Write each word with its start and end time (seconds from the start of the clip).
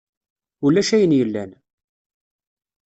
Ulac 0.65 0.89
ayen 0.95 1.13
yellan. 1.19 1.51